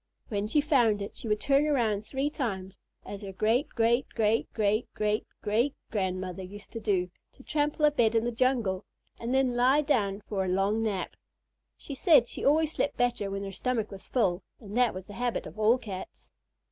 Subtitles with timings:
[0.29, 4.51] When she found it, she would turn around three times, as her great great great
[4.51, 8.83] great great great grandmother used to do to trample a bed in the jungle,
[9.19, 11.15] and then lie down for a long nap.
[11.77, 15.13] She said she always slept better when her stomach was full, and that was the
[15.13, 16.31] habit of all Cats.